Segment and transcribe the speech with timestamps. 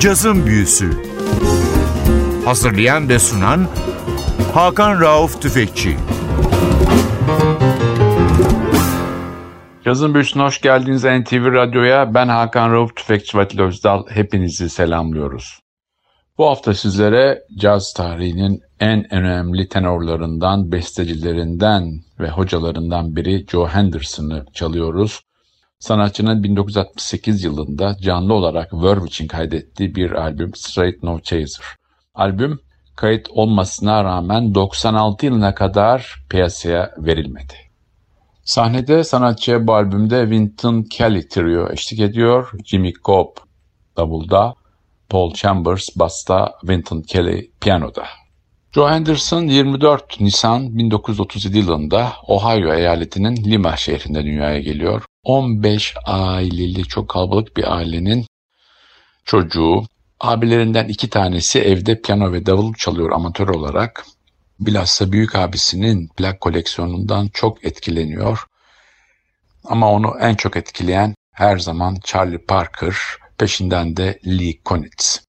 [0.00, 0.90] Cazın Büyüsü
[2.44, 3.68] Hazırlayan ve sunan
[4.54, 5.96] Hakan Rauf Tüfekçi
[9.84, 12.14] Cazın Büyüsü'ne hoş geldiniz NTV Radyo'ya.
[12.14, 14.06] Ben Hakan Rauf Tüfekçi Vatil Özdal.
[14.08, 15.60] Hepinizi selamlıyoruz.
[16.38, 21.84] Bu hafta sizlere caz tarihinin en önemli tenorlarından, bestecilerinden
[22.20, 25.20] ve hocalarından biri Joe Henderson'ı çalıyoruz.
[25.80, 31.66] Sanatçının 1968 yılında canlı olarak Verve için kaydettiği bir albüm Straight No Chaser.
[32.14, 32.60] Albüm
[32.96, 37.54] kayıt olmasına rağmen 96 yılına kadar piyasaya verilmedi.
[38.44, 42.50] Sahnede sanatçıya bu albümde Wynton Kelly Trio eşlik ediyor.
[42.64, 43.36] Jimmy Cobb
[43.96, 44.54] davulda,
[45.08, 48.04] Paul Chambers basta, Wynton Kelly piyanoda.
[48.72, 55.04] Joe Henderson 24 Nisan 1937 yılında Ohio eyaletinin Lima şehrinde dünyaya geliyor.
[55.22, 58.26] 15 aileli çok kalabalık bir ailenin
[59.24, 59.82] çocuğu.
[60.20, 64.06] Abilerinden iki tanesi evde piyano ve davul çalıyor amatör olarak.
[64.60, 68.46] Bilhassa büyük abisinin plak koleksiyonundan çok etkileniyor.
[69.64, 72.94] Ama onu en çok etkileyen her zaman Charlie Parker,
[73.38, 75.24] peşinden de Lee Konitz.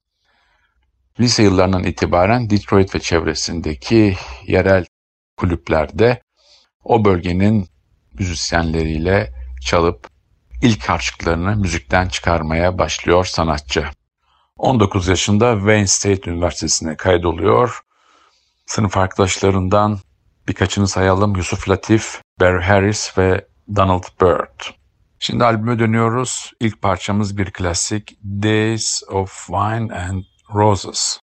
[1.20, 4.16] Lise yıllarından itibaren Detroit ve çevresindeki
[4.48, 4.86] yerel
[5.38, 6.22] kulüplerde
[6.84, 7.68] o bölgenin
[8.14, 10.08] müzisyenleriyle çalıp
[10.62, 13.86] ilk harçlıklarını müzikten çıkarmaya başlıyor sanatçı.
[14.58, 17.80] 19 yaşında Wayne State Üniversitesi'ne kaydoluyor.
[18.66, 20.00] Sınıf arkadaşlarından
[20.48, 21.36] birkaçını sayalım.
[21.36, 24.74] Yusuf Latif, Barry Harris ve Donald Byrd.
[25.20, 26.52] Şimdi albüme dönüyoruz.
[26.60, 31.20] İlk parçamız bir klasik Days of Wine and Roses.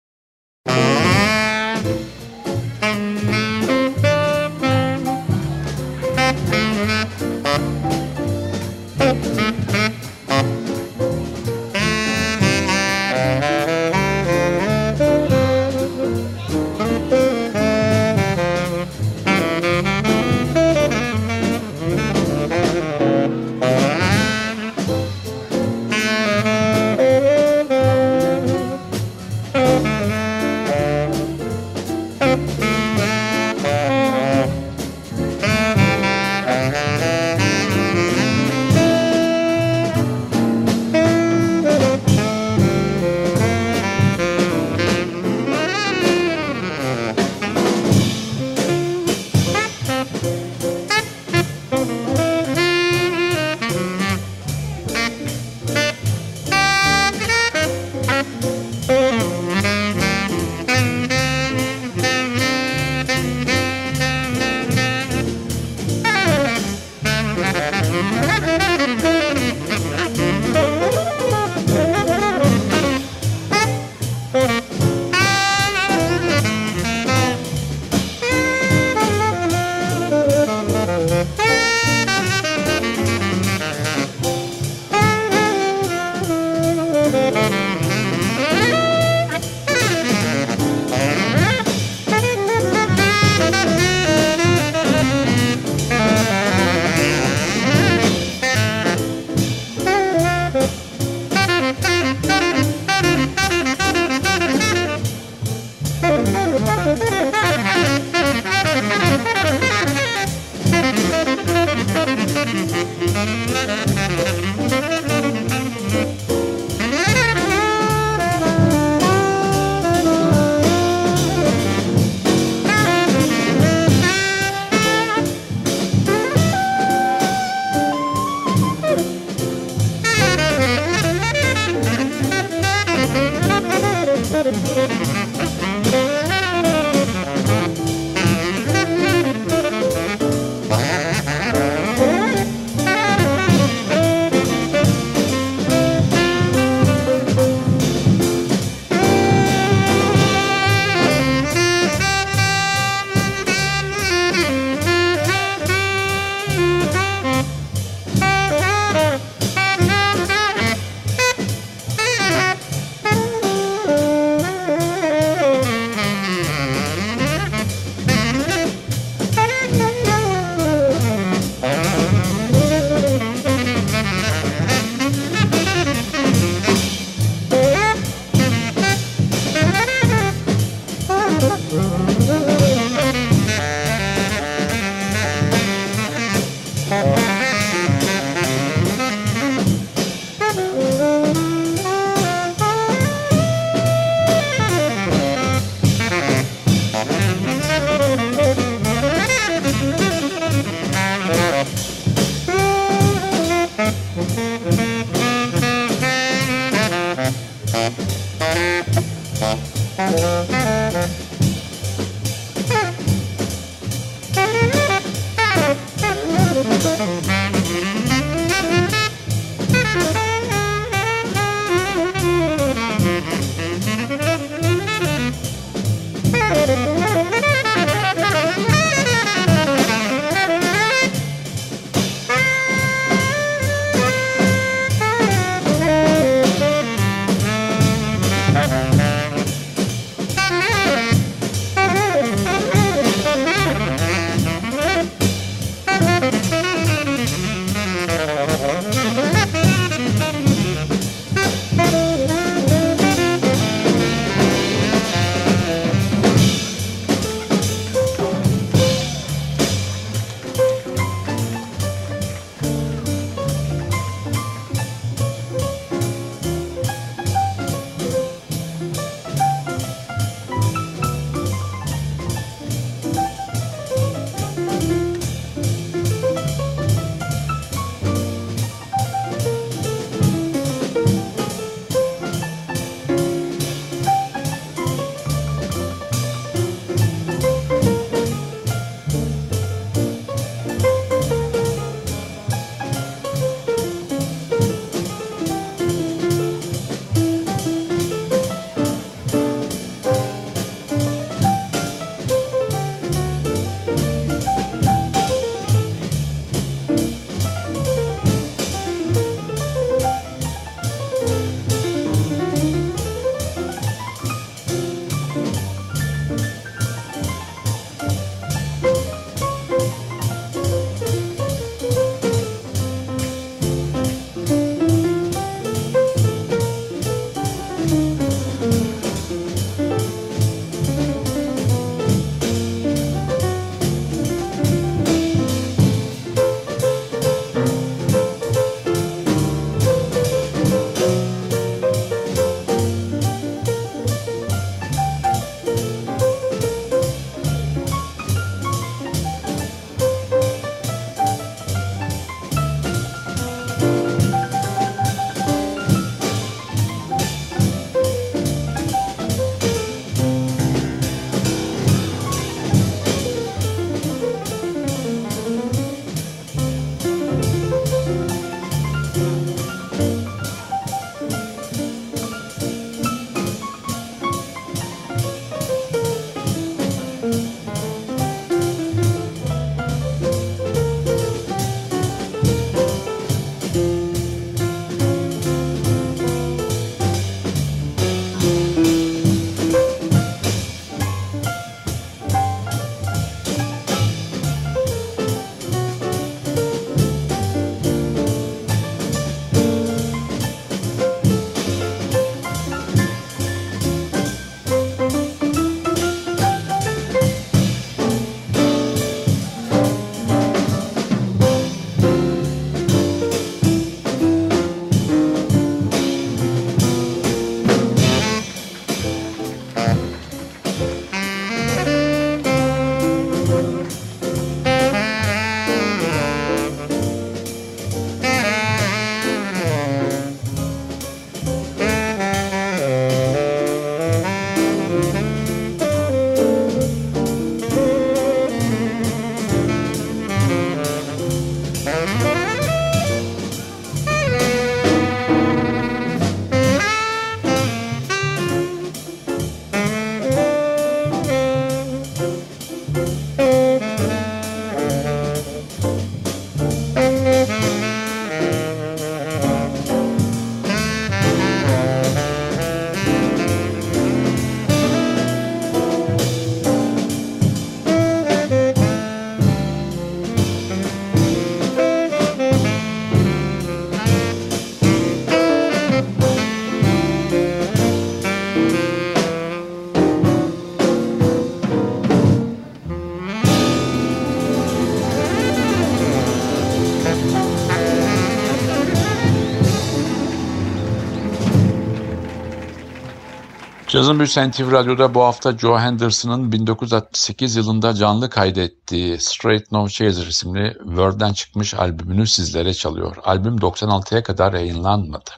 [494.04, 500.26] Cazın Büyüsü NTV Radyo'da bu hafta Joe Henderson'ın 1968 yılında canlı kaydettiği Straight No Chaser
[500.26, 503.16] isimli Word'den çıkmış albümünü sizlere çalıyor.
[503.24, 505.30] Albüm 96'ya kadar yayınlanmadı.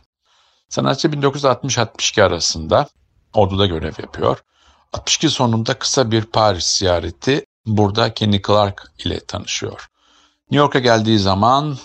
[0.68, 2.88] Sanatçı 1960-62 arasında
[3.34, 4.44] orduda görev yapıyor.
[4.92, 9.88] 62 sonunda kısa bir Paris ziyareti burada Kenny Clark ile tanışıyor.
[10.50, 11.78] New York'a geldiği zaman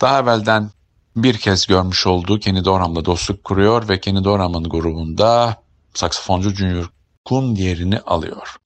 [0.00, 0.70] daha evvelden
[1.16, 5.56] bir kez görmüş olduğu Kenny Dorham'la dostluk kuruyor ve Kenny Dorham'ın grubunda
[5.98, 6.90] saksafoncu Junior
[7.24, 8.56] Kuhn yerini alıyor.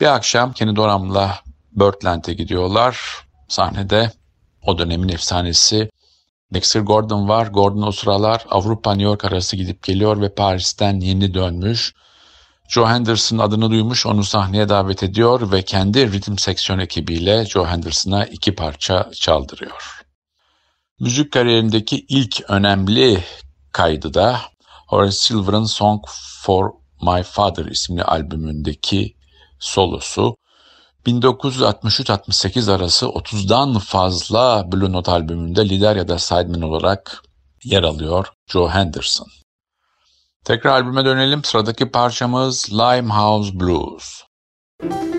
[0.00, 1.38] Bir akşam Kenny Dorham'la
[1.72, 2.98] Birdland'e gidiyorlar.
[3.48, 4.12] Sahnede
[4.62, 5.90] o dönemin efsanesi
[6.54, 7.46] Dexter Gordon var.
[7.46, 11.94] Gordon o sıralar Avrupa New York arası gidip geliyor ve Paris'ten yeni dönmüş.
[12.68, 18.24] Joe Henderson adını duymuş, onu sahneye davet ediyor ve kendi ritim seksiyon ekibiyle Joe Henderson'a
[18.24, 20.02] iki parça çaldırıyor.
[21.00, 23.24] Müzik kariyerindeki ilk önemli
[23.72, 24.40] kaydı da
[24.88, 26.04] Horace Silver'ın Song
[26.42, 26.70] for
[27.02, 29.16] My Father isimli albümündeki
[29.58, 30.36] solosu.
[31.06, 37.22] 1963-68 arası 30'dan fazla Blue Note albümünde lider ya da sideman olarak
[37.64, 39.28] yer alıyor Joe Henderson.
[40.44, 41.44] Tekrar albüme dönelim.
[41.44, 44.22] Sıradaki parçamız Limehouse Blues.
[44.82, 45.17] Müzik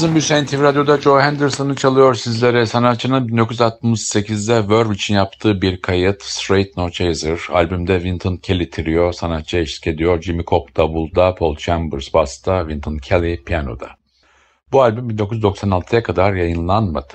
[0.00, 2.66] Yazın Büyüsen TV Radyo'da Joe Henderson'ı çalıyor sizlere.
[2.66, 7.38] Sanatçının 1968'de Verve için yaptığı bir kayıt Straight No Chaser.
[7.52, 10.22] Albümde Winton Kelly Trio sanatçı eşlik ediyor.
[10.22, 13.88] Jimmy Cobb davulda, Paul Chambers basta, Winton Kelly piyanoda.
[14.72, 17.14] Bu albüm 1996'ya kadar yayınlanmadı.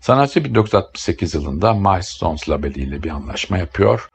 [0.00, 4.08] Sanatçı 1968 yılında Milestones labeliyle bir anlaşma yapıyor.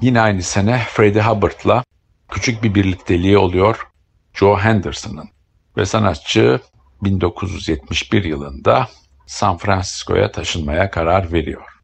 [0.00, 1.84] Yine aynı sene Freddie Hubbard'la
[2.28, 3.88] küçük bir birlikteliği oluyor
[4.34, 5.28] Joe Henderson'ın
[5.76, 6.60] ve sanatçı
[7.02, 8.88] 1971 yılında
[9.26, 11.76] San Francisco'ya taşınmaya karar veriyor.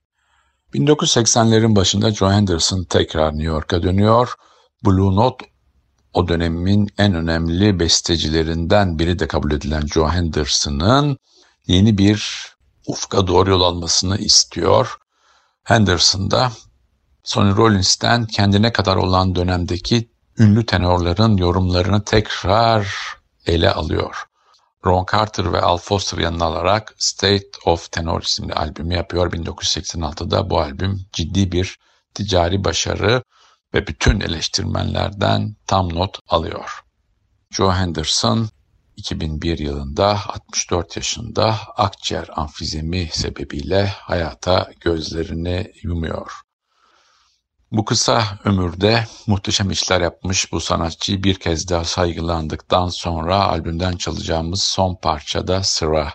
[0.75, 4.35] 1980'lerin başında Joe Henderson tekrar New York'a dönüyor.
[4.87, 5.47] Blue Note
[6.13, 11.19] o dönemin en önemli bestecilerinden biri de kabul edilen Joe Henderson'ın
[11.67, 12.47] yeni bir
[12.87, 14.97] ufka doğru yol almasını istiyor.
[15.65, 16.53] Henderson da
[17.25, 22.95] Sonny Rollins'ten kendine kadar olan dönemdeki ünlü tenorların yorumlarını tekrar
[23.47, 24.25] ele alıyor.
[24.87, 29.33] Ron Carter ve Al Foster yanına alarak State of Tenor isimli albümü yapıyor.
[29.33, 31.79] 1986'da bu albüm ciddi bir
[32.15, 33.23] ticari başarı
[33.75, 36.81] ve bütün eleştirmenlerden tam not alıyor.
[37.51, 38.49] Joe Henderson
[38.97, 46.33] 2001 yılında 64 yaşında akciğer amfizemi sebebiyle hayata gözlerini yumuyor.
[47.73, 54.63] Bu kısa ömürde muhteşem işler yapmış bu sanatçıyı bir kez daha saygılandıktan sonra albümden çalacağımız
[54.63, 56.15] son parçada sıra.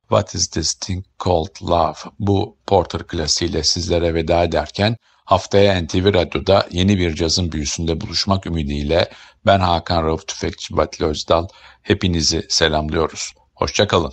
[0.00, 1.96] What is this thing called love?
[2.18, 9.10] Bu Porter klasiğiyle sizlere veda ederken haftaya NTV Radyo'da yeni bir cazın büyüsünde buluşmak ümidiyle
[9.46, 11.48] ben Hakan Rauf Tüfekçi Batlı Özdal
[11.82, 13.32] hepinizi selamlıyoruz.
[13.54, 14.12] Hoşçakalın.